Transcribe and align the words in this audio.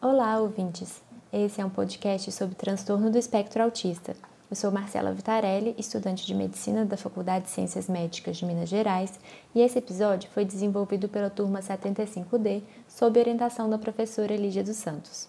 Olá, 0.00 0.38
ouvintes! 0.38 1.02
Esse 1.32 1.60
é 1.60 1.64
um 1.64 1.68
podcast 1.68 2.30
sobre 2.30 2.54
transtorno 2.54 3.10
do 3.10 3.18
espectro 3.18 3.64
autista. 3.64 4.14
Eu 4.48 4.54
sou 4.54 4.70
Marcela 4.70 5.12
Vitarelli, 5.12 5.74
estudante 5.76 6.24
de 6.24 6.36
medicina 6.36 6.84
da 6.84 6.96
Faculdade 6.96 7.46
de 7.46 7.50
Ciências 7.50 7.88
Médicas 7.88 8.36
de 8.36 8.46
Minas 8.46 8.68
Gerais, 8.68 9.18
e 9.52 9.60
esse 9.60 9.76
episódio 9.76 10.30
foi 10.30 10.44
desenvolvido 10.44 11.08
pela 11.08 11.28
turma 11.28 11.58
75D 11.58 12.62
sob 12.86 13.18
orientação 13.18 13.68
da 13.68 13.76
professora 13.76 14.36
Lígia 14.36 14.62
dos 14.62 14.76
Santos. 14.76 15.28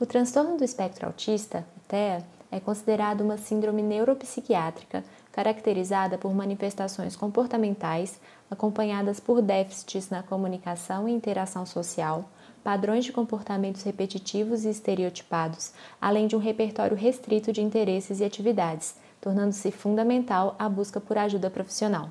O 0.00 0.04
transtorno 0.04 0.56
do 0.56 0.64
espectro 0.64 1.06
autista, 1.06 1.64
TEA, 1.86 2.26
é 2.50 2.58
considerado 2.58 3.20
uma 3.20 3.36
síndrome 3.36 3.80
neuropsiquiátrica 3.80 5.04
caracterizada 5.30 6.18
por 6.18 6.34
manifestações 6.34 7.14
comportamentais 7.14 8.20
acompanhadas 8.50 9.20
por 9.20 9.40
déficits 9.40 10.10
na 10.10 10.20
comunicação 10.20 11.08
e 11.08 11.12
interação 11.12 11.64
social 11.64 12.28
padrões 12.62 13.04
de 13.04 13.12
comportamentos 13.12 13.82
repetitivos 13.82 14.64
e 14.64 14.70
estereotipados, 14.70 15.72
além 16.00 16.26
de 16.26 16.36
um 16.36 16.38
repertório 16.38 16.96
restrito 16.96 17.52
de 17.52 17.62
interesses 17.62 18.20
e 18.20 18.24
atividades, 18.24 18.94
tornando-se 19.20 19.70
fundamental 19.70 20.54
a 20.58 20.68
busca 20.68 21.00
por 21.00 21.18
ajuda 21.18 21.50
profissional. 21.50 22.10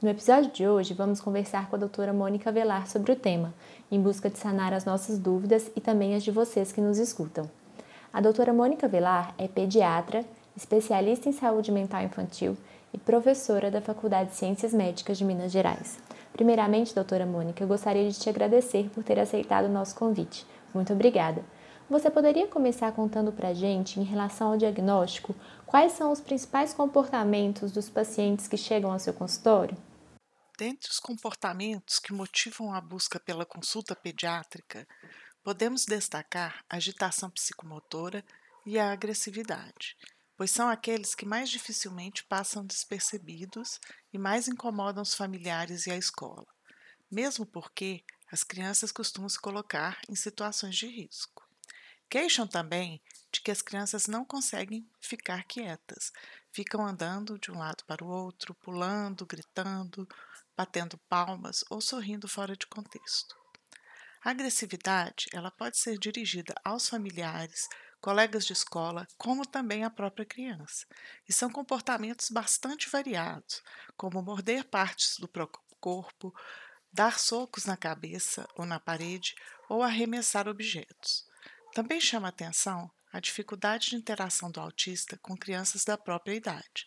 No 0.00 0.10
episódio 0.10 0.50
de 0.50 0.68
hoje, 0.68 0.92
vamos 0.92 1.20
conversar 1.20 1.70
com 1.70 1.76
a 1.76 1.78
doutora 1.78 2.12
Mônica 2.12 2.52
Velar 2.52 2.86
sobre 2.86 3.12
o 3.12 3.16
tema, 3.16 3.54
em 3.90 4.00
busca 4.00 4.28
de 4.28 4.38
sanar 4.38 4.74
as 4.74 4.84
nossas 4.84 5.18
dúvidas 5.18 5.70
e 5.74 5.80
também 5.80 6.14
as 6.14 6.22
de 6.22 6.30
vocês 6.30 6.70
que 6.70 6.80
nos 6.80 6.98
escutam. 6.98 7.48
A 8.12 8.20
doutora 8.20 8.52
Mônica 8.52 8.86
Velar 8.86 9.34
é 9.38 9.48
pediatra, 9.48 10.24
especialista 10.56 11.28
em 11.28 11.32
saúde 11.32 11.72
mental 11.72 12.02
infantil 12.02 12.56
e 12.92 12.98
professora 12.98 13.70
da 13.70 13.80
Faculdade 13.80 14.30
de 14.30 14.36
Ciências 14.36 14.72
Médicas 14.72 15.18
de 15.18 15.24
Minas 15.24 15.52
Gerais. 15.52 15.98
Primeiramente, 16.36 16.94
doutora 16.94 17.24
Mônica, 17.24 17.64
eu 17.64 17.66
gostaria 17.66 18.10
de 18.10 18.20
te 18.20 18.28
agradecer 18.28 18.90
por 18.90 19.02
ter 19.02 19.18
aceitado 19.18 19.64
o 19.64 19.72
nosso 19.72 19.94
convite. 19.94 20.46
Muito 20.74 20.92
obrigada. 20.92 21.42
Você 21.88 22.10
poderia 22.10 22.46
começar 22.46 22.92
contando 22.92 23.32
para 23.32 23.48
a 23.48 23.54
gente, 23.54 23.98
em 23.98 24.02
relação 24.02 24.48
ao 24.48 24.58
diagnóstico, 24.58 25.34
quais 25.64 25.92
são 25.92 26.12
os 26.12 26.20
principais 26.20 26.74
comportamentos 26.74 27.72
dos 27.72 27.88
pacientes 27.88 28.46
que 28.46 28.58
chegam 28.58 28.92
ao 28.92 28.98
seu 28.98 29.14
consultório? 29.14 29.78
Dentre 30.58 30.90
os 30.90 31.00
comportamentos 31.00 31.98
que 31.98 32.12
motivam 32.12 32.74
a 32.74 32.82
busca 32.82 33.18
pela 33.18 33.46
consulta 33.46 33.96
pediátrica, 33.96 34.86
podemos 35.42 35.86
destacar 35.86 36.62
a 36.68 36.76
agitação 36.76 37.30
psicomotora 37.30 38.22
e 38.66 38.78
a 38.78 38.92
agressividade 38.92 39.96
pois 40.36 40.50
são 40.50 40.68
aqueles 40.68 41.14
que 41.14 41.24
mais 41.24 41.48
dificilmente 41.48 42.24
passam 42.24 42.64
despercebidos 42.64 43.80
e 44.12 44.18
mais 44.18 44.48
incomodam 44.48 45.02
os 45.02 45.14
familiares 45.14 45.86
e 45.86 45.90
a 45.90 45.96
escola, 45.96 46.46
mesmo 47.10 47.46
porque 47.46 48.04
as 48.30 48.44
crianças 48.44 48.92
costumam 48.92 49.28
se 49.28 49.40
colocar 49.40 49.98
em 50.08 50.14
situações 50.14 50.76
de 50.76 50.86
risco. 50.86 51.46
Queixam 52.08 52.46
também 52.46 53.02
de 53.32 53.40
que 53.40 53.50
as 53.50 53.62
crianças 53.62 54.06
não 54.06 54.24
conseguem 54.24 54.88
ficar 55.00 55.44
quietas, 55.44 56.12
ficam 56.52 56.86
andando 56.86 57.38
de 57.38 57.50
um 57.50 57.58
lado 57.58 57.84
para 57.84 58.04
o 58.04 58.08
outro, 58.08 58.54
pulando, 58.54 59.26
gritando, 59.26 60.06
batendo 60.56 60.98
palmas 61.08 61.64
ou 61.68 61.80
sorrindo 61.80 62.28
fora 62.28 62.56
de 62.56 62.66
contexto. 62.66 63.36
A 64.24 64.30
agressividade 64.30 65.26
ela 65.32 65.50
pode 65.50 65.78
ser 65.78 65.98
dirigida 65.98 66.54
aos 66.64 66.88
familiares, 66.88 67.68
colegas 68.00 68.46
de 68.46 68.52
escola, 68.52 69.06
como 69.16 69.46
também 69.46 69.84
à 69.84 69.90
própria 69.90 70.24
criança. 70.24 70.86
E 71.28 71.32
são 71.32 71.50
comportamentos 71.50 72.30
bastante 72.30 72.88
variados, 72.88 73.62
como 73.96 74.22
morder 74.22 74.64
partes 74.64 75.18
do 75.18 75.28
próprio 75.28 75.62
corpo, 75.80 76.34
dar 76.92 77.18
socos 77.18 77.64
na 77.64 77.76
cabeça 77.76 78.48
ou 78.54 78.64
na 78.64 78.80
parede 78.80 79.34
ou 79.68 79.82
arremessar 79.82 80.48
objetos. 80.48 81.26
Também 81.74 82.00
chama 82.00 82.28
atenção 82.28 82.90
a 83.12 83.20
dificuldade 83.20 83.90
de 83.90 83.96
interação 83.96 84.50
do 84.50 84.60
autista 84.60 85.18
com 85.22 85.36
crianças 85.36 85.84
da 85.84 85.96
própria 85.96 86.34
idade, 86.34 86.86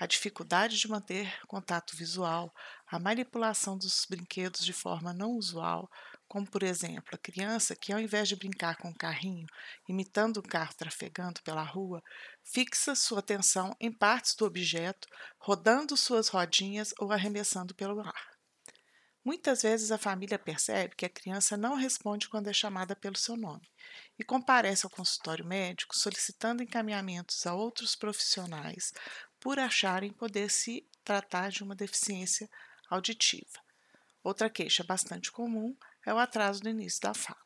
a 0.00 0.06
dificuldade 0.06 0.78
de 0.78 0.88
manter 0.88 1.30
contato 1.46 1.94
visual, 1.94 2.50
a 2.86 2.98
manipulação 2.98 3.76
dos 3.76 4.06
brinquedos 4.08 4.64
de 4.64 4.72
forma 4.72 5.12
não 5.12 5.32
usual, 5.32 5.90
como 6.26 6.50
por 6.50 6.62
exemplo 6.62 7.10
a 7.12 7.18
criança 7.18 7.76
que, 7.76 7.92
ao 7.92 8.00
invés 8.00 8.26
de 8.26 8.34
brincar 8.34 8.78
com 8.78 8.88
o 8.88 8.96
carrinho, 8.96 9.46
imitando 9.86 10.38
o 10.38 10.42
carro 10.42 10.72
trafegando 10.74 11.42
pela 11.42 11.62
rua, 11.62 12.02
fixa 12.42 12.94
sua 12.94 13.18
atenção 13.18 13.76
em 13.78 13.92
partes 13.92 14.34
do 14.34 14.46
objeto, 14.46 15.06
rodando 15.38 15.94
suas 15.98 16.28
rodinhas 16.28 16.94
ou 16.98 17.12
arremessando 17.12 17.74
pelo 17.74 18.00
ar. 18.00 18.30
Muitas 19.22 19.60
vezes 19.60 19.92
a 19.92 19.98
família 19.98 20.38
percebe 20.38 20.96
que 20.96 21.04
a 21.04 21.10
criança 21.10 21.54
não 21.54 21.74
responde 21.74 22.26
quando 22.26 22.48
é 22.48 22.54
chamada 22.54 22.96
pelo 22.96 23.18
seu 23.18 23.36
nome 23.36 23.70
e 24.18 24.24
comparece 24.24 24.86
ao 24.86 24.90
consultório 24.90 25.44
médico 25.44 25.94
solicitando 25.94 26.62
encaminhamentos 26.62 27.46
a 27.46 27.54
outros 27.54 27.94
profissionais 27.94 28.94
por 29.40 29.58
acharem 29.58 30.12
poder 30.12 30.50
se 30.50 30.86
tratar 31.02 31.50
de 31.50 31.64
uma 31.64 31.74
deficiência 31.74 32.48
auditiva. 32.88 33.58
Outra 34.22 34.50
queixa 34.50 34.84
bastante 34.84 35.32
comum 35.32 35.74
é 36.06 36.12
o 36.12 36.18
atraso 36.18 36.62
no 36.62 36.70
início 36.70 37.00
da 37.00 37.14
fala. 37.14 37.40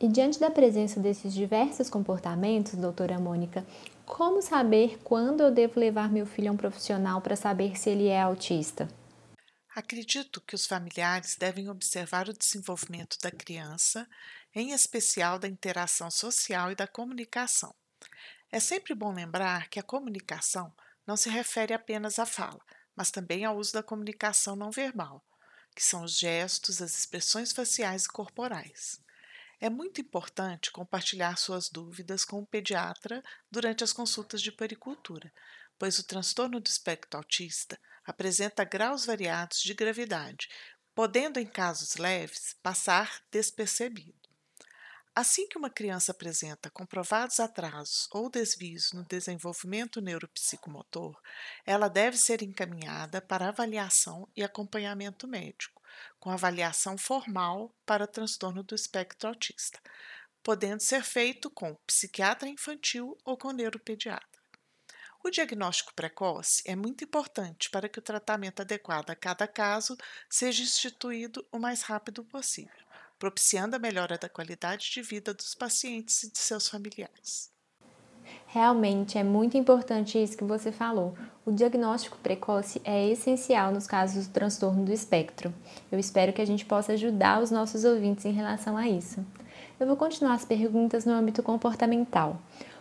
E 0.00 0.08
diante 0.08 0.40
da 0.40 0.50
presença 0.50 0.98
desses 0.98 1.34
diversos 1.34 1.90
comportamentos, 1.90 2.72
doutora 2.72 3.20
Mônica, 3.20 3.66
como 4.06 4.40
saber 4.40 4.98
quando 5.04 5.42
eu 5.42 5.52
devo 5.52 5.78
levar 5.78 6.10
meu 6.10 6.24
filho 6.24 6.48
a 6.48 6.52
um 6.54 6.56
profissional 6.56 7.20
para 7.20 7.36
saber 7.36 7.78
se 7.78 7.90
ele 7.90 8.08
é 8.08 8.18
autista? 8.18 8.88
Acredito 9.76 10.40
que 10.40 10.54
os 10.54 10.66
familiares 10.66 11.36
devem 11.36 11.68
observar 11.68 12.28
o 12.28 12.36
desenvolvimento 12.36 13.18
da 13.22 13.30
criança, 13.30 14.08
em 14.54 14.72
especial 14.72 15.38
da 15.38 15.46
interação 15.46 16.10
social 16.10 16.72
e 16.72 16.74
da 16.74 16.88
comunicação. 16.88 17.74
É 18.52 18.58
sempre 18.58 18.94
bom 18.94 19.12
lembrar 19.12 19.68
que 19.68 19.78
a 19.78 19.82
comunicação 19.82 20.74
não 21.06 21.16
se 21.16 21.30
refere 21.30 21.72
apenas 21.72 22.18
à 22.18 22.26
fala, 22.26 22.60
mas 22.96 23.10
também 23.10 23.44
ao 23.44 23.56
uso 23.56 23.72
da 23.72 23.82
comunicação 23.82 24.56
não 24.56 24.72
verbal, 24.72 25.24
que 25.74 25.84
são 25.84 26.02
os 26.02 26.18
gestos, 26.18 26.82
as 26.82 26.98
expressões 26.98 27.52
faciais 27.52 28.06
e 28.06 28.08
corporais. 28.08 29.00
É 29.60 29.70
muito 29.70 30.00
importante 30.00 30.72
compartilhar 30.72 31.36
suas 31.36 31.68
dúvidas 31.68 32.24
com 32.24 32.40
o 32.40 32.46
pediatra 32.46 33.22
durante 33.50 33.84
as 33.84 33.92
consultas 33.92 34.42
de 34.42 34.50
pericultura, 34.50 35.32
pois 35.78 35.98
o 35.98 36.04
transtorno 36.04 36.58
do 36.58 36.66
espectro 36.66 37.18
autista 37.18 37.78
apresenta 38.04 38.64
graus 38.64 39.06
variados 39.06 39.60
de 39.60 39.74
gravidade, 39.74 40.48
podendo, 40.94 41.38
em 41.38 41.46
casos 41.46 41.96
leves, 41.96 42.56
passar 42.62 43.22
despercebido. 43.30 44.19
Assim 45.14 45.48
que 45.48 45.58
uma 45.58 45.68
criança 45.68 46.12
apresenta 46.12 46.70
comprovados 46.70 47.40
atrasos 47.40 48.08
ou 48.12 48.30
desvios 48.30 48.92
no 48.92 49.04
desenvolvimento 49.04 50.00
neuropsicomotor, 50.00 51.20
ela 51.66 51.88
deve 51.88 52.16
ser 52.16 52.42
encaminhada 52.42 53.20
para 53.20 53.48
avaliação 53.48 54.28
e 54.36 54.44
acompanhamento 54.44 55.26
médico, 55.26 55.82
com 56.20 56.30
avaliação 56.30 56.96
formal 56.96 57.74
para 57.84 58.06
transtorno 58.06 58.62
do 58.62 58.72
espectro 58.72 59.28
autista, 59.28 59.80
podendo 60.44 60.80
ser 60.80 61.02
feito 61.02 61.50
com 61.50 61.74
psiquiatra 61.86 62.48
infantil 62.48 63.18
ou 63.24 63.36
com 63.36 63.50
neuropediatra. 63.50 64.28
O 65.24 65.28
diagnóstico 65.28 65.92
precoce 65.92 66.62
é 66.64 66.76
muito 66.76 67.02
importante 67.02 67.68
para 67.68 67.88
que 67.88 67.98
o 67.98 68.02
tratamento 68.02 68.62
adequado 68.62 69.10
a 69.10 69.16
cada 69.16 69.46
caso 69.48 69.96
seja 70.30 70.62
instituído 70.62 71.46
o 71.50 71.58
mais 71.58 71.82
rápido 71.82 72.24
possível 72.24 72.89
propiciando 73.20 73.76
a 73.76 73.78
melhora 73.78 74.16
da 74.16 74.30
qualidade 74.30 74.90
de 74.90 75.02
vida 75.02 75.34
dos 75.34 75.54
pacientes 75.54 76.22
e 76.22 76.32
de 76.32 76.38
seus 76.38 76.66
familiares. 76.66 77.50
Realmente 78.46 79.18
é 79.18 79.22
muito 79.22 79.58
importante 79.58 80.20
isso 80.20 80.36
que 80.36 80.42
você 80.42 80.72
falou. 80.72 81.16
O 81.44 81.52
diagnóstico 81.52 82.16
precoce 82.18 82.80
é 82.82 83.08
essencial 83.08 83.72
nos 83.72 83.86
casos 83.86 84.26
do 84.26 84.32
transtorno 84.32 84.86
do 84.86 84.92
espectro. 84.92 85.52
Eu 85.92 85.98
espero 85.98 86.32
que 86.32 86.40
a 86.40 86.44
gente 86.46 86.64
possa 86.64 86.94
ajudar 86.94 87.42
os 87.42 87.50
nossos 87.50 87.84
ouvintes 87.84 88.24
em 88.24 88.32
relação 88.32 88.76
a 88.76 88.88
isso. 88.88 89.24
Eu 89.78 89.86
vou 89.86 89.96
continuar 89.96 90.34
as 90.34 90.44
perguntas 90.44 91.04
no 91.04 91.12
âmbito 91.12 91.42
comportamental. 91.42 92.40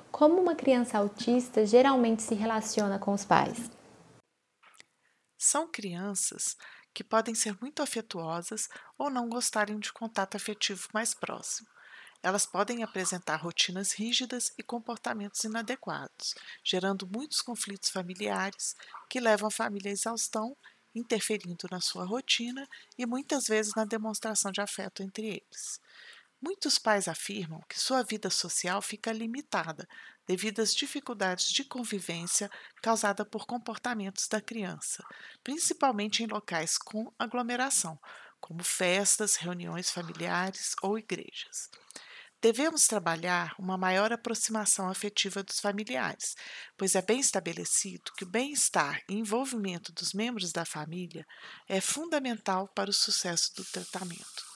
Como 0.10 0.42
uma 0.42 0.56
criança 0.56 0.98
autista 0.98 1.66
geralmente 1.66 2.24
se 2.24 2.34
relaciona 2.34 2.98
com 2.98 3.14
os 3.14 3.26
pais? 3.26 3.70
São 5.38 5.68
crianças 5.68 6.56
que 6.94 7.04
podem 7.04 7.36
ser 7.36 7.58
muito 7.62 7.82
afetuosas 7.82 8.70
ou 8.98 9.10
não 9.10 9.30
gostarem 9.30 9.80
de 9.80 9.92
contato 9.92 10.36
afetivo 10.36 10.88
mais 10.94 11.14
próximo. 11.14 11.68
Elas 12.22 12.46
podem 12.46 12.84
apresentar 12.84 13.38
rotinas 13.38 13.94
rígidas 13.94 14.52
e 14.58 14.64
comportamentos 14.64 15.44
inadequados, 15.44 16.36
gerando 16.64 17.08
muitos 17.08 17.42
conflitos 17.42 17.90
familiares 17.90 18.76
que 19.10 19.22
levam 19.22 19.48
a 19.48 19.52
família 19.52 19.90
à 19.90 19.94
exaustão, 19.94 20.56
interferindo 20.94 21.68
na 21.72 21.80
sua 21.80 22.04
rotina 22.04 22.68
e 22.98 23.06
muitas 23.06 23.48
vezes 23.48 23.74
na 23.74 23.86
demonstração 23.86 24.52
de 24.52 24.60
afeto 24.60 25.02
entre 25.02 25.28
eles. 25.28 25.80
Muitos 26.42 26.80
pais 26.80 27.08
afirmam 27.10 27.62
que 27.68 27.80
sua 27.80 28.02
vida 28.02 28.30
social 28.30 28.82
fica 28.82 29.12
limitada 29.12 29.88
devido 30.26 30.62
às 30.62 30.74
dificuldades 30.74 31.50
de 31.52 31.66
convivência 31.66 32.50
causada 32.82 33.26
por 33.26 33.46
comportamentos 33.46 34.28
da 34.28 34.40
criança, 34.40 35.04
principalmente 35.44 36.24
em 36.24 36.28
locais 36.28 36.78
com 36.78 37.12
aglomeração, 37.20 38.00
como 38.40 38.64
festas, 38.64 39.36
reuniões 39.36 39.92
familiares 39.92 40.76
ou 40.82 40.98
igrejas. 40.98 41.70
devemos 42.42 42.88
trabalhar 42.88 43.56
uma 43.60 43.78
maior 43.78 44.14
aproximação 44.14 44.90
afetiva 44.90 45.44
dos 45.44 45.60
familiares, 45.60 46.36
pois 46.78 46.96
é 46.96 47.02
bem 47.02 47.20
estabelecido 47.20 48.14
que 48.18 48.24
o 48.24 48.30
bem-estar 48.30 49.02
e 49.10 49.16
envolvimento 49.16 49.92
dos 49.94 50.14
membros 50.14 50.52
da 50.54 50.66
família 50.66 51.26
é 51.68 51.82
fundamental 51.82 52.68
para 52.70 52.90
o 52.90 52.94
sucesso 52.94 53.54
do 53.56 53.66
tratamento. 53.66 54.49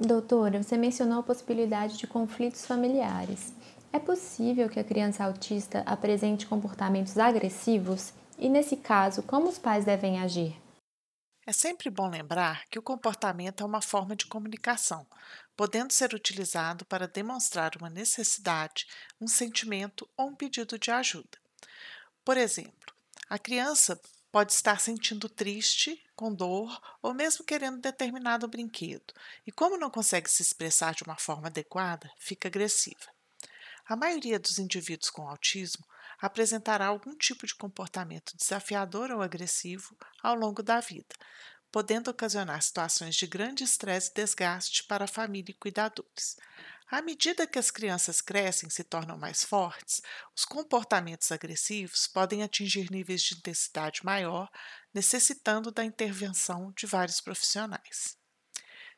Doutora, 0.00 0.62
você 0.62 0.76
mencionou 0.76 1.18
a 1.18 1.22
possibilidade 1.24 1.96
de 1.96 2.06
conflitos 2.06 2.64
familiares. 2.64 3.52
É 3.92 3.98
possível 3.98 4.68
que 4.68 4.78
a 4.78 4.84
criança 4.84 5.24
autista 5.24 5.80
apresente 5.80 6.46
comportamentos 6.46 7.18
agressivos? 7.18 8.12
E, 8.38 8.48
nesse 8.48 8.76
caso, 8.76 9.24
como 9.24 9.48
os 9.48 9.58
pais 9.58 9.84
devem 9.84 10.20
agir? 10.20 10.56
É 11.44 11.52
sempre 11.52 11.90
bom 11.90 12.08
lembrar 12.08 12.64
que 12.68 12.78
o 12.78 12.82
comportamento 12.82 13.62
é 13.62 13.66
uma 13.66 13.82
forma 13.82 14.14
de 14.14 14.26
comunicação, 14.26 15.04
podendo 15.56 15.92
ser 15.92 16.14
utilizado 16.14 16.84
para 16.84 17.08
demonstrar 17.08 17.72
uma 17.76 17.90
necessidade, 17.90 18.86
um 19.20 19.26
sentimento 19.26 20.08
ou 20.16 20.28
um 20.28 20.34
pedido 20.34 20.78
de 20.78 20.92
ajuda. 20.92 21.38
Por 22.24 22.36
exemplo, 22.36 22.94
a 23.28 23.36
criança 23.36 24.00
pode 24.30 24.52
estar 24.52 24.80
sentindo 24.80 25.28
triste, 25.28 26.02
com 26.14 26.32
dor 26.32 26.80
ou 27.02 27.14
mesmo 27.14 27.44
querendo 27.44 27.80
determinado 27.80 28.48
brinquedo, 28.48 29.14
e 29.46 29.52
como 29.52 29.78
não 29.78 29.90
consegue 29.90 30.30
se 30.30 30.42
expressar 30.42 30.94
de 30.94 31.02
uma 31.04 31.16
forma 31.16 31.48
adequada, 31.48 32.10
fica 32.18 32.48
agressiva. 32.48 33.06
A 33.86 33.96
maioria 33.96 34.38
dos 34.38 34.58
indivíduos 34.58 35.10
com 35.10 35.26
autismo 35.28 35.84
apresentará 36.20 36.86
algum 36.86 37.16
tipo 37.16 37.46
de 37.46 37.54
comportamento 37.54 38.36
desafiador 38.36 39.10
ou 39.10 39.22
agressivo 39.22 39.96
ao 40.22 40.34
longo 40.34 40.62
da 40.62 40.80
vida, 40.80 41.14
podendo 41.70 42.10
ocasionar 42.10 42.60
situações 42.62 43.14
de 43.14 43.26
grande 43.26 43.64
estresse 43.64 44.10
e 44.10 44.14
desgaste 44.14 44.84
para 44.84 45.04
a 45.04 45.08
família 45.08 45.52
e 45.52 45.54
cuidadores. 45.54 46.36
À 46.90 47.02
medida 47.02 47.46
que 47.46 47.58
as 47.58 47.70
crianças 47.70 48.22
crescem 48.22 48.68
e 48.68 48.72
se 48.72 48.82
tornam 48.82 49.18
mais 49.18 49.44
fortes, 49.44 50.00
os 50.34 50.46
comportamentos 50.46 51.30
agressivos 51.30 52.06
podem 52.06 52.42
atingir 52.42 52.90
níveis 52.90 53.20
de 53.20 53.34
intensidade 53.34 54.02
maior, 54.02 54.50
necessitando 54.94 55.70
da 55.70 55.84
intervenção 55.84 56.72
de 56.74 56.86
vários 56.86 57.20
profissionais. 57.20 58.16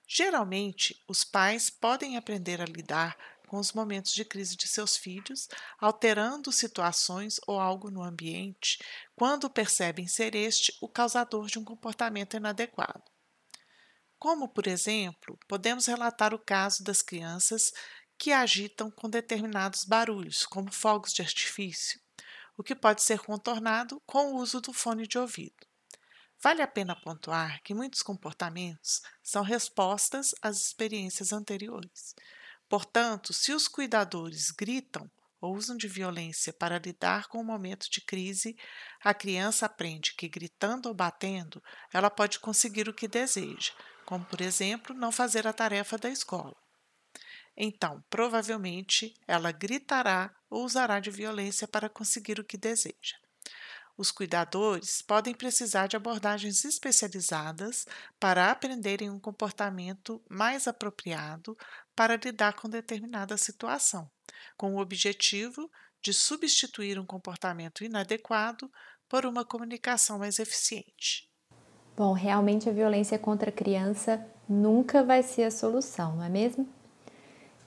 Geralmente, 0.07 1.03
os 1.09 1.25
pais 1.25 1.69
podem 1.69 2.17
aprender 2.17 2.61
a 2.61 2.65
lidar 2.65 3.17
com 3.49 3.59
os 3.59 3.73
momentos 3.73 4.15
de 4.15 4.25
crise 4.25 4.57
de 4.57 4.69
seus 4.69 4.97
filhos, 4.97 5.49
alterando 5.81 6.53
situações 6.53 7.41
ou 7.45 7.59
algo 7.59 7.91
no 7.91 8.05
ambiente 8.05 8.79
quando 9.17 9.51
percebem 9.51 10.07
ser 10.07 10.37
este 10.37 10.73
o 10.81 10.89
causador 10.89 11.47
de 11.49 11.59
um 11.59 11.65
comportamento 11.65 12.37
inadequado. 12.37 13.03
Como, 14.21 14.47
por 14.51 14.67
exemplo, 14.67 15.39
podemos 15.49 15.87
relatar 15.87 16.35
o 16.35 16.39
caso 16.39 16.85
das 16.85 17.01
crianças 17.01 17.73
que 18.19 18.33
agitam 18.33 18.91
com 18.91 19.09
determinados 19.09 19.83
barulhos, 19.83 20.45
como 20.45 20.71
fogos 20.71 21.15
de 21.15 21.23
artifício, 21.23 21.99
o 22.55 22.63
que 22.63 22.75
pode 22.75 23.03
ser 23.03 23.21
contornado 23.21 23.99
com 24.05 24.33
o 24.33 24.37
uso 24.37 24.61
do 24.61 24.75
fone 24.75 25.07
de 25.07 25.19
ouvido. 25.19 25.67
Vale 26.39 26.61
a 26.61 26.67
pena 26.67 26.95
pontuar 26.95 27.63
que 27.63 27.73
muitos 27.73 28.03
comportamentos 28.03 29.01
são 29.23 29.43
respostas 29.43 30.35
às 30.43 30.59
experiências 30.59 31.33
anteriores. 31.33 32.15
Portanto, 32.69 33.33
se 33.33 33.55
os 33.55 33.67
cuidadores 33.67 34.51
gritam 34.51 35.11
ou 35.41 35.57
usam 35.57 35.79
de 35.79 35.89
violência 35.89 36.53
para 36.53 36.79
lidar 36.79 37.27
com 37.29 37.41
o 37.41 37.45
momento 37.45 37.91
de 37.91 38.03
crise, 38.03 38.55
a 39.03 39.15
criança 39.15 39.65
aprende 39.65 40.15
que 40.15 40.29
gritando 40.29 40.91
ou 40.91 40.95
batendo, 40.95 41.63
ela 41.91 42.11
pode 42.11 42.39
conseguir 42.39 42.87
o 42.87 42.95
que 42.95 43.09
deseja, 43.09 43.73
como, 44.11 44.25
por 44.25 44.41
exemplo, 44.41 44.93
não 44.93 45.12
fazer 45.12 45.47
a 45.47 45.53
tarefa 45.53 45.97
da 45.97 46.11
escola. 46.11 46.57
Então, 47.57 48.03
provavelmente, 48.11 49.15
ela 49.25 49.53
gritará 49.53 50.35
ou 50.51 50.65
usará 50.65 50.99
de 50.99 51.12
violência 51.12 51.69
para 51.69 51.89
conseguir 51.89 52.41
o 52.41 52.45
que 52.45 52.57
deseja. 52.57 53.17
Os 53.97 54.11
cuidadores 54.11 55.01
podem 55.01 55.33
precisar 55.33 55.87
de 55.87 55.95
abordagens 55.95 56.65
especializadas 56.65 57.87
para 58.19 58.51
aprenderem 58.51 59.09
um 59.09 59.21
comportamento 59.21 60.21
mais 60.29 60.67
apropriado 60.67 61.57
para 61.95 62.17
lidar 62.17 62.55
com 62.55 62.69
determinada 62.69 63.37
situação, 63.37 64.11
com 64.57 64.75
o 64.75 64.81
objetivo 64.81 65.71
de 66.03 66.12
substituir 66.12 66.99
um 66.99 67.07
comportamento 67.07 67.85
inadequado 67.85 68.69
por 69.09 69.25
uma 69.25 69.45
comunicação 69.45 70.19
mais 70.19 70.41
eficiente. 70.41 71.30
Bom, 72.00 72.14
realmente 72.14 72.67
a 72.67 72.73
violência 72.73 73.19
contra 73.19 73.50
a 73.50 73.52
criança 73.52 74.26
nunca 74.49 75.05
vai 75.05 75.23
ser 75.23 75.43
a 75.43 75.50
solução, 75.50 76.17
não 76.17 76.25
é 76.25 76.31
mesmo? 76.31 76.67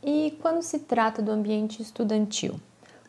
E 0.02 0.36
quando 0.42 0.64
se 0.64 0.80
trata 0.80 1.22
do 1.22 1.30
ambiente 1.30 1.84
estudantil, 1.84 2.60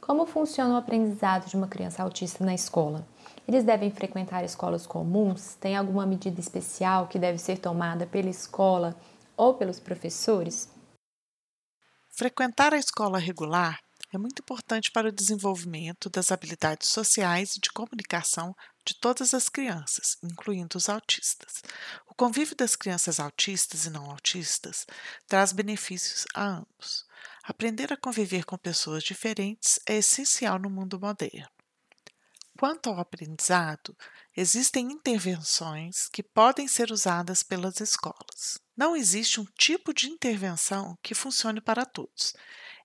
como 0.02 0.26
funciona 0.26 0.74
o 0.74 0.76
aprendizado 0.76 1.48
de 1.48 1.56
uma 1.56 1.66
criança 1.66 2.02
autista 2.02 2.44
na 2.44 2.52
escola? 2.52 3.08
Eles 3.48 3.64
devem 3.64 3.90
frequentar 3.90 4.44
escolas 4.44 4.86
comuns? 4.86 5.54
Tem 5.54 5.74
alguma 5.74 6.04
medida 6.04 6.38
especial 6.38 7.06
que 7.06 7.18
deve 7.18 7.38
ser 7.38 7.56
tomada 7.56 8.04
pela 8.04 8.28
escola 8.28 8.94
ou 9.34 9.54
pelos 9.54 9.80
professores? 9.80 10.68
Frequentar 12.10 12.74
a 12.74 12.78
escola 12.78 13.18
regular 13.18 13.80
é 14.12 14.18
muito 14.18 14.42
importante 14.42 14.92
para 14.92 15.08
o 15.08 15.12
desenvolvimento 15.12 16.10
das 16.10 16.30
habilidades 16.30 16.90
sociais 16.90 17.56
e 17.56 17.60
de 17.60 17.70
comunicação 17.70 18.54
de 18.84 18.94
todas 18.94 19.32
as 19.32 19.48
crianças, 19.48 20.18
incluindo 20.22 20.76
os 20.76 20.88
autistas. 20.88 21.62
O 22.06 22.14
convívio 22.14 22.54
das 22.54 22.76
crianças 22.76 23.18
autistas 23.18 23.86
e 23.86 23.90
não 23.90 24.10
autistas 24.10 24.86
traz 25.26 25.52
benefícios 25.52 26.24
a 26.34 26.44
ambos. 26.44 27.06
Aprender 27.42 27.92
a 27.92 27.96
conviver 27.96 28.44
com 28.44 28.56
pessoas 28.58 29.02
diferentes 29.02 29.78
é 29.86 29.96
essencial 29.96 30.58
no 30.58 30.70
mundo 30.70 31.00
moderno. 31.00 31.48
Quanto 32.58 32.88
ao 32.88 33.00
aprendizado, 33.00 33.96
existem 34.36 34.90
intervenções 34.92 36.08
que 36.08 36.22
podem 36.22 36.66
ser 36.66 36.90
usadas 36.90 37.42
pelas 37.42 37.80
escolas. 37.80 38.58
Não 38.76 38.96
existe 38.96 39.40
um 39.40 39.46
tipo 39.56 39.94
de 39.94 40.08
intervenção 40.08 40.98
que 41.02 41.14
funcione 41.14 41.60
para 41.60 41.86
todos. 41.86 42.34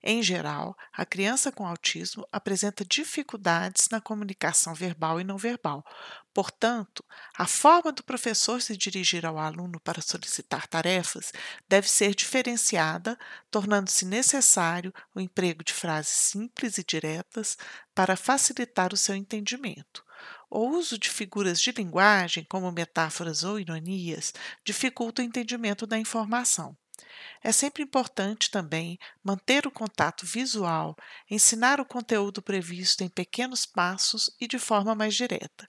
Em 0.02 0.22
geral, 0.22 0.74
a 0.92 1.04
criança 1.04 1.52
com 1.52 1.66
autismo 1.66 2.26
apresenta 2.32 2.86
dificuldades 2.86 3.88
na 3.90 4.00
comunicação 4.00 4.74
verbal 4.74 5.20
e 5.20 5.24
não 5.24 5.36
verbal. 5.36 5.84
Portanto, 6.32 7.04
a 7.36 7.46
forma 7.46 7.92
do 7.92 8.02
professor 8.02 8.62
se 8.62 8.76
dirigir 8.76 9.26
ao 9.26 9.36
aluno 9.36 9.78
para 9.80 10.00
solicitar 10.00 10.66
tarefas 10.66 11.32
deve 11.68 11.86
ser 11.88 12.14
diferenciada, 12.14 13.18
tornando-se 13.50 14.06
necessário 14.06 14.94
o 15.14 15.20
emprego 15.20 15.62
de 15.62 15.74
frases 15.74 16.12
simples 16.12 16.78
e 16.78 16.84
diretas 16.84 17.58
para 17.94 18.16
facilitar 18.16 18.94
o 18.94 18.96
seu 18.96 19.14
entendimento. 19.14 20.02
O 20.50 20.66
uso 20.68 20.98
de 20.98 21.08
figuras 21.08 21.60
de 21.60 21.70
linguagem, 21.70 22.44
como 22.44 22.72
metáforas 22.72 23.44
ou 23.44 23.60
ironias, 23.60 24.34
dificulta 24.64 25.22
o 25.22 25.24
entendimento 25.24 25.86
da 25.86 25.96
informação. 25.96 26.76
É 27.42 27.52
sempre 27.52 27.82
importante 27.82 28.50
também 28.50 28.98
manter 29.22 29.66
o 29.66 29.70
contato 29.70 30.26
visual, 30.26 30.96
ensinar 31.30 31.80
o 31.80 31.86
conteúdo 31.86 32.42
previsto 32.42 33.04
em 33.04 33.08
pequenos 33.08 33.64
passos 33.64 34.28
e 34.40 34.46
de 34.48 34.58
forma 34.58 34.94
mais 34.94 35.14
direta. 35.14 35.68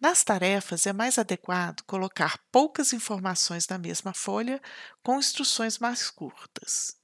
Nas 0.00 0.24
tarefas, 0.24 0.86
é 0.86 0.92
mais 0.92 1.18
adequado 1.18 1.82
colocar 1.82 2.38
poucas 2.50 2.92
informações 2.92 3.68
na 3.68 3.76
mesma 3.76 4.14
folha 4.14 4.60
com 5.02 5.18
instruções 5.18 5.78
mais 5.78 6.10
curtas. 6.10 6.96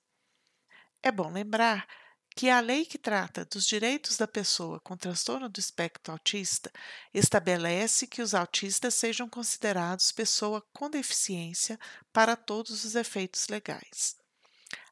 É 1.03 1.13
bom 1.13 1.31
lembrar 1.31 1.87
que 2.35 2.51
a 2.51 2.59
lei 2.61 2.85
que 2.85 2.99
trata 2.99 3.45
dos 3.45 3.65
direitos 3.65 4.17
da 4.17 4.27
pessoa 4.27 4.81
com 4.81 4.97
transtorno 4.97 5.49
do 5.49 5.61
espectro 5.61 6.13
autista 6.13 6.71
estabelece 7.13 8.09
que 8.09 8.21
os 8.21 8.35
autistas 8.35 8.95
sejam 8.95 9.29
considerados 9.29 10.11
pessoa 10.11 10.61
com 10.73 10.91
deficiência 10.91 11.79
para 12.13 12.35
todos 12.35 12.85
os 12.85 12.97
efeitos 12.97 13.47
legais. 13.49 14.17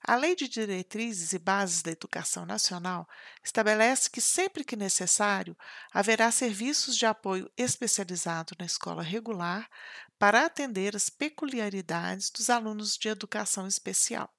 A 0.04 0.16
Lei 0.16 0.34
de 0.34 0.48
Diretrizes 0.48 1.32
e 1.32 1.38
Bases 1.38 1.82
da 1.82 1.92
Educação 1.92 2.44
Nacional 2.44 3.08
estabelece 3.42 4.10
que, 4.10 4.20
sempre 4.20 4.64
que 4.64 4.74
necessário, 4.74 5.56
haverá 5.92 6.30
serviços 6.30 6.96
de 6.96 7.06
apoio 7.06 7.50
especializado 7.56 8.54
na 8.58 8.66
escola 8.66 9.02
regular 9.02 9.68
para 10.18 10.44
atender 10.44 10.96
as 10.96 11.08
peculiaridades 11.08 12.30
dos 12.30 12.50
alunos 12.50 12.96
de 12.96 13.08
educação 13.08 13.66
especial. 13.66 14.32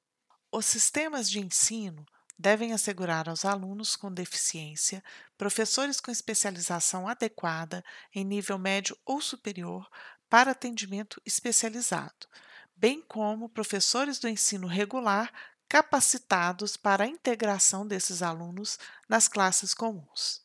Os 0.51 0.65
sistemas 0.65 1.29
de 1.29 1.39
ensino 1.39 2.05
devem 2.37 2.73
assegurar 2.73 3.29
aos 3.29 3.45
alunos 3.45 3.95
com 3.95 4.11
deficiência 4.11 5.03
professores 5.37 5.99
com 5.99 6.11
especialização 6.11 7.07
adequada 7.07 7.83
em 8.13 8.23
nível 8.23 8.57
médio 8.57 8.97
ou 9.05 9.21
superior 9.21 9.87
para 10.29 10.51
atendimento 10.51 11.21
especializado, 11.25 12.27
bem 12.75 13.01
como 13.01 13.49
professores 13.49 14.19
do 14.19 14.27
ensino 14.27 14.67
regular 14.67 15.31
capacitados 15.69 16.75
para 16.75 17.03
a 17.03 17.07
integração 17.07 17.85
desses 17.85 18.21
alunos 18.21 18.77
nas 19.07 19.27
classes 19.27 19.73
comuns. 19.73 20.41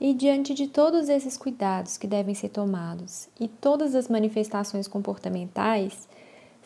E 0.00 0.12
diante 0.14 0.52
de 0.52 0.66
todos 0.66 1.08
esses 1.08 1.36
cuidados 1.36 1.96
que 1.96 2.06
devem 2.06 2.34
ser 2.34 2.48
tomados 2.48 3.28
e 3.38 3.46
todas 3.46 3.94
as 3.94 4.08
manifestações 4.08 4.88
comportamentais, 4.88 6.08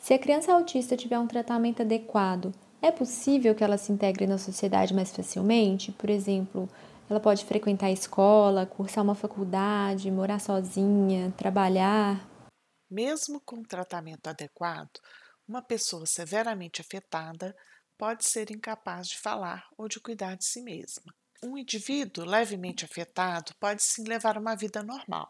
se 0.01 0.15
a 0.15 0.19
criança 0.19 0.53
autista 0.53 0.97
tiver 0.97 1.19
um 1.19 1.27
tratamento 1.27 1.83
adequado 1.83 2.55
É 2.87 2.93
possível 2.93 3.53
que 3.53 3.65
ela 3.65 3.77
se 3.77 3.91
integre 3.91 4.29
na 4.29 4.39
sociedade 4.39 4.95
mais 4.95 5.11
facilmente? 5.11 5.91
Por 5.91 6.09
exemplo, 6.09 6.69
ela 7.11 7.19
pode 7.19 7.45
frequentar 7.45 7.87
a 7.87 7.91
escola, 7.91 8.65
cursar 8.65 9.03
uma 9.03 9.17
faculdade, 9.17 10.09
morar 10.09 10.39
sozinha, 10.39 11.35
trabalhar? 11.37 12.25
Mesmo 12.89 13.41
com 13.45 13.61
tratamento 13.65 14.29
adequado, 14.29 15.01
uma 15.49 15.61
pessoa 15.61 16.07
severamente 16.07 16.81
afetada 16.81 17.53
pode 17.99 18.25
ser 18.25 18.53
incapaz 18.53 19.09
de 19.09 19.19
falar 19.19 19.67
ou 19.77 19.89
de 19.89 19.99
cuidar 19.99 20.37
de 20.37 20.45
si 20.45 20.63
mesma. 20.63 21.13
Um 21.43 21.59
indivíduo 21.59 22.25
levemente 22.25 22.85
afetado 22.85 23.53
pode 23.59 23.83
sim 23.83 24.05
levar 24.05 24.39
uma 24.39 24.55
vida 24.55 24.85
normal. 24.85 25.29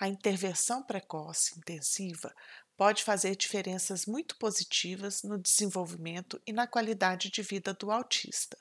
A 0.00 0.06
intervenção 0.06 0.80
precoce 0.82 1.58
intensiva 1.58 2.32
pode 2.76 3.02
fazer 3.02 3.34
diferenças 3.34 4.06
muito 4.06 4.36
positivas 4.38 5.24
no 5.24 5.36
desenvolvimento 5.36 6.40
e 6.46 6.52
na 6.52 6.68
qualidade 6.68 7.30
de 7.30 7.42
vida 7.42 7.74
do 7.74 7.90
autista. 7.90 8.56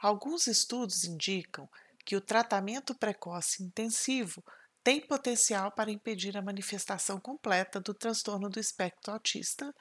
Alguns 0.00 0.46
estudos 0.46 1.04
indicam 1.04 1.68
que 2.06 2.16
o 2.16 2.20
tratamento 2.20 2.94
precoce 2.94 3.62
intensivo 3.62 4.42
tem 4.82 5.06
potencial 5.06 5.70
para 5.70 5.90
impedir 5.90 6.36
a 6.36 6.42
manifestação 6.42 7.20
completa 7.20 7.78
do 7.78 7.92
transtorno 7.92 8.48
do 8.48 8.58
espectro 8.58 9.12
autista, 9.12 9.74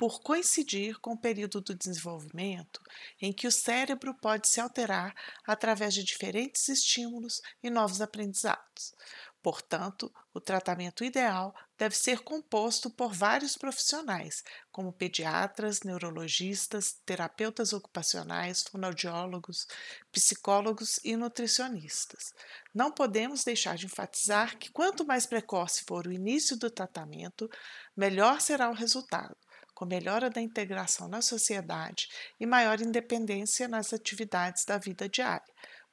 por 0.00 0.22
coincidir 0.22 0.98
com 0.98 1.12
o 1.12 1.18
período 1.18 1.60
do 1.60 1.74
desenvolvimento 1.74 2.80
em 3.20 3.34
que 3.34 3.46
o 3.46 3.52
cérebro 3.52 4.14
pode 4.14 4.48
se 4.48 4.58
alterar 4.58 5.14
através 5.46 5.92
de 5.92 6.02
diferentes 6.02 6.70
estímulos 6.70 7.42
e 7.62 7.68
novos 7.68 8.00
aprendizados. 8.00 8.94
Portanto, 9.42 10.10
o 10.32 10.40
tratamento 10.40 11.04
ideal 11.04 11.54
deve 11.76 11.94
ser 11.94 12.20
composto 12.20 12.88
por 12.88 13.12
vários 13.12 13.58
profissionais, 13.58 14.42
como 14.72 14.90
pediatras, 14.90 15.82
neurologistas, 15.82 16.98
terapeutas 17.04 17.74
ocupacionais, 17.74 18.62
fonoaudiólogos, 18.62 19.66
psicólogos 20.10 20.98
e 21.04 21.14
nutricionistas. 21.14 22.32
Não 22.72 22.90
podemos 22.90 23.44
deixar 23.44 23.76
de 23.76 23.84
enfatizar 23.84 24.56
que 24.56 24.70
quanto 24.70 25.04
mais 25.04 25.26
precoce 25.26 25.84
for 25.84 26.06
o 26.06 26.12
início 26.12 26.56
do 26.56 26.70
tratamento, 26.70 27.50
melhor 27.94 28.40
será 28.40 28.70
o 28.70 28.74
resultado, 28.74 29.36
com 29.80 29.86
melhora 29.86 30.28
da 30.28 30.42
integração 30.42 31.08
na 31.08 31.22
sociedade 31.22 32.06
e 32.38 32.44
maior 32.44 32.82
independência 32.82 33.66
nas 33.66 33.94
atividades 33.94 34.66
da 34.66 34.76
vida 34.76 35.08
diária 35.08 35.42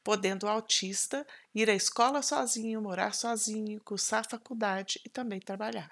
podendo 0.04 0.46
o 0.46 0.50
autista 0.50 1.26
ir 1.54 1.70
à 1.70 1.74
escola 1.74 2.22
sozinho, 2.22 2.82
morar 2.82 3.14
sozinho, 3.14 3.82
cursar 3.84 4.26
faculdade 4.30 5.02
e 5.06 5.10
também 5.10 5.38
trabalhar. 5.38 5.90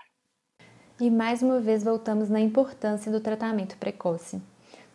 E 0.98 1.12
mais 1.12 1.42
uma 1.42 1.60
vez 1.60 1.84
voltamos 1.84 2.30
na 2.30 2.40
importância 2.40 3.12
do 3.12 3.20
tratamento 3.20 3.76
precoce. 3.76 4.42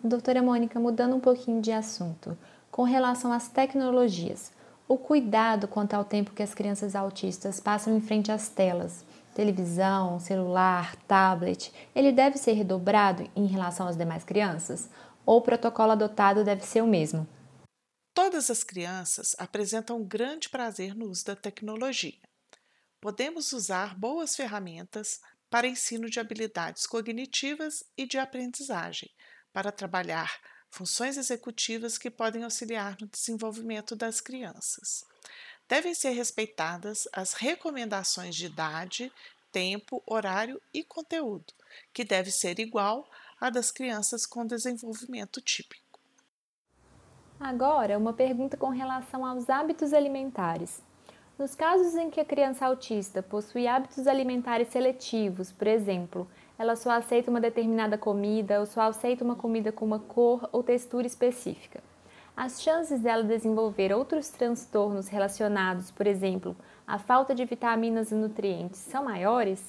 Doutora 0.02 0.40
Mônica, 0.40 0.80
mudando 0.80 1.16
um 1.16 1.20
pouquinho 1.20 1.60
de 1.60 1.70
assunto, 1.70 2.34
com 2.70 2.82
relação 2.82 3.30
às 3.30 3.46
tecnologias, 3.46 4.52
o 4.88 4.96
cuidado 4.96 5.68
quanto 5.68 5.92
ao 5.92 6.04
tempo 6.04 6.32
que 6.32 6.42
as 6.42 6.54
crianças 6.54 6.94
autistas 6.94 7.60
passam 7.60 7.94
em 7.94 8.00
frente 8.00 8.32
às 8.32 8.48
telas, 8.48 9.04
televisão, 9.34 10.18
celular, 10.18 10.96
tablet, 11.06 11.72
ele 11.94 12.12
deve 12.12 12.38
ser 12.38 12.52
redobrado 12.52 13.30
em 13.34 13.46
relação 13.46 13.86
às 13.86 13.96
demais 13.96 14.24
crianças? 14.24 14.88
Ou 15.24 15.38
o 15.38 15.42
protocolo 15.42 15.92
adotado 15.92 16.44
deve 16.44 16.64
ser 16.64 16.82
o 16.82 16.86
mesmo? 16.86 17.28
Todas 18.14 18.50
as 18.50 18.64
crianças 18.64 19.36
apresentam 19.38 20.04
grande 20.04 20.48
prazer 20.48 20.94
no 20.94 21.06
uso 21.06 21.24
da 21.24 21.36
tecnologia. 21.36 22.18
Podemos 23.00 23.52
usar 23.52 23.98
boas 23.98 24.36
ferramentas 24.36 25.20
para 25.48 25.66
ensino 25.66 26.08
de 26.08 26.20
habilidades 26.20 26.86
cognitivas 26.86 27.82
e 27.96 28.06
de 28.06 28.18
aprendizagem, 28.18 29.10
para 29.52 29.72
trabalhar 29.72 30.38
funções 30.70 31.16
executivas 31.16 31.98
que 31.98 32.10
podem 32.10 32.44
auxiliar 32.44 32.96
no 33.00 33.08
desenvolvimento 33.08 33.96
das 33.96 34.20
crianças. 34.20 35.04
Devem 35.70 35.94
ser 35.94 36.10
respeitadas 36.10 37.06
as 37.12 37.32
recomendações 37.32 38.34
de 38.34 38.46
idade, 38.46 39.12
tempo, 39.52 40.02
horário 40.04 40.60
e 40.74 40.82
conteúdo, 40.82 41.54
que 41.94 42.02
deve 42.02 42.32
ser 42.32 42.58
igual 42.58 43.08
à 43.40 43.50
das 43.50 43.70
crianças 43.70 44.26
com 44.26 44.44
desenvolvimento 44.44 45.40
típico. 45.40 46.00
Agora, 47.38 47.96
uma 47.96 48.12
pergunta 48.12 48.56
com 48.56 48.70
relação 48.70 49.24
aos 49.24 49.48
hábitos 49.48 49.92
alimentares. 49.92 50.82
Nos 51.38 51.54
casos 51.54 51.94
em 51.94 52.10
que 52.10 52.18
a 52.18 52.24
criança 52.24 52.66
autista 52.66 53.22
possui 53.22 53.68
hábitos 53.68 54.08
alimentares 54.08 54.68
seletivos, 54.70 55.52
por 55.52 55.68
exemplo, 55.68 56.28
ela 56.58 56.74
só 56.74 56.90
aceita 56.90 57.30
uma 57.30 57.40
determinada 57.40 57.96
comida 57.96 58.58
ou 58.58 58.66
só 58.66 58.80
aceita 58.80 59.22
uma 59.22 59.36
comida 59.36 59.70
com 59.70 59.84
uma 59.84 60.00
cor 60.00 60.48
ou 60.50 60.64
textura 60.64 61.06
específica. 61.06 61.80
As 62.42 62.62
chances 62.62 63.02
dela 63.02 63.22
desenvolver 63.22 63.92
outros 63.92 64.30
transtornos 64.30 65.08
relacionados, 65.08 65.90
por 65.90 66.06
exemplo, 66.06 66.56
à 66.86 66.98
falta 66.98 67.34
de 67.34 67.44
vitaminas 67.44 68.10
e 68.10 68.14
nutrientes, 68.14 68.80
são 68.80 69.04
maiores? 69.04 69.60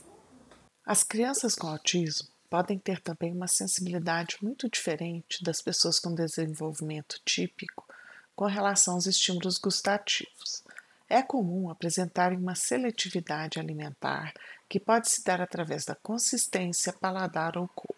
As 0.85 1.03
crianças 1.03 1.53
com 1.53 1.67
autismo 1.67 2.29
podem 2.49 2.79
ter 2.79 3.01
também 3.01 3.33
uma 3.33 3.49
sensibilidade 3.49 4.37
muito 4.41 4.69
diferente 4.69 5.43
das 5.43 5.61
pessoas 5.61 5.99
com 5.99 6.15
desenvolvimento 6.15 7.19
típico 7.25 7.85
com 8.33 8.45
relação 8.45 8.93
aos 8.93 9.05
estímulos 9.05 9.57
gustativos. 9.57 10.63
É 11.09 11.21
comum 11.21 11.69
apresentarem 11.69 12.37
uma 12.37 12.55
seletividade 12.55 13.59
alimentar 13.59 14.33
que 14.69 14.79
pode 14.79 15.09
se 15.09 15.21
dar 15.25 15.41
através 15.41 15.83
da 15.83 15.95
consistência, 15.95 16.93
paladar 16.93 17.57
ou 17.57 17.67
cor. 17.67 17.97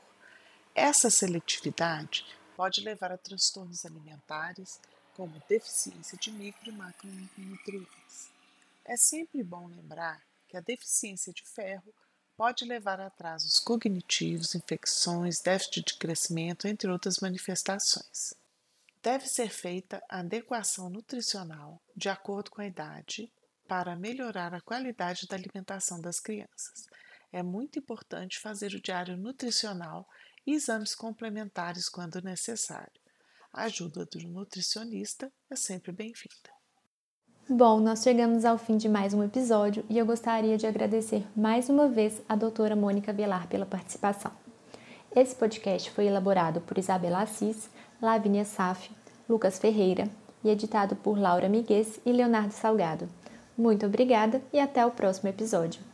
Essa 0.73 1.11
seletividade 1.11 2.25
pode 2.55 2.81
levar 2.81 3.11
a 3.11 3.17
transtornos 3.17 3.85
alimentares, 3.85 4.79
como 5.15 5.41
deficiência 5.47 6.17
de 6.17 6.31
micro 6.31 6.69
e 6.69 6.71
macronutrientes. 6.71 8.29
É 8.85 8.97
sempre 8.97 9.43
bom 9.43 9.67
lembrar 9.67 10.21
que 10.47 10.57
a 10.57 10.61
deficiência 10.61 11.31
de 11.31 11.43
ferro 11.43 11.93
pode 12.35 12.65
levar 12.65 12.99
a 12.99 13.07
atrasos 13.07 13.59
cognitivos, 13.59 14.55
infecções, 14.55 15.39
déficit 15.39 15.85
de 15.85 15.93
crescimento, 15.95 16.67
entre 16.67 16.89
outras 16.89 17.19
manifestações. 17.19 18.33
Deve 19.01 19.27
ser 19.27 19.49
feita 19.49 20.03
a 20.09 20.19
adequação 20.19 20.89
nutricional 20.89 21.81
de 21.95 22.09
acordo 22.09 22.49
com 22.49 22.61
a 22.61 22.67
idade 22.67 23.31
para 23.67 23.95
melhorar 23.95 24.53
a 24.53 24.61
qualidade 24.61 25.27
da 25.27 25.35
alimentação 25.35 25.99
das 26.01 26.19
crianças. 26.19 26.87
É 27.31 27.41
muito 27.41 27.79
importante 27.79 28.39
fazer 28.39 28.73
o 28.73 28.81
diário 28.81 29.17
nutricional 29.17 30.07
e 30.45 30.53
exames 30.53 30.93
complementares 30.95 31.89
quando 31.89 32.21
necessário. 32.21 32.91
A 33.51 33.63
ajuda 33.63 34.05
do 34.05 34.19
nutricionista 34.27 35.31
é 35.49 35.55
sempre 35.55 35.91
bem-vinda. 35.91 36.51
Bom, 37.49 37.79
nós 37.79 38.01
chegamos 38.01 38.45
ao 38.45 38.57
fim 38.57 38.77
de 38.77 38.87
mais 38.87 39.13
um 39.13 39.21
episódio 39.21 39.85
e 39.89 39.97
eu 39.97 40.05
gostaria 40.05 40.57
de 40.57 40.65
agradecer 40.65 41.25
mais 41.35 41.69
uma 41.69 41.87
vez 41.87 42.21
a 42.27 42.35
doutora 42.35 42.75
Mônica 42.75 43.11
Velar 43.11 43.47
pela 43.47 43.65
participação. 43.65 44.31
Esse 45.15 45.35
podcast 45.35 45.91
foi 45.91 46.07
elaborado 46.07 46.61
por 46.61 46.77
Isabela 46.77 47.21
Assis, 47.21 47.69
Lavínia 48.01 48.45
Saf, 48.45 48.89
Lucas 49.29 49.59
Ferreira 49.59 50.09
e 50.43 50.49
editado 50.49 50.95
por 50.95 51.19
Laura 51.19 51.47
Miguez 51.47 51.99
e 52.05 52.11
Leonardo 52.11 52.53
Salgado. 52.53 53.07
Muito 53.57 53.85
obrigada 53.85 54.41
e 54.51 54.59
até 54.59 54.85
o 54.85 54.91
próximo 54.91 55.29
episódio. 55.29 55.92